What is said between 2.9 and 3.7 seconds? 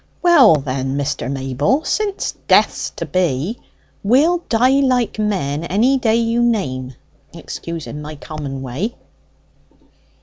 to be,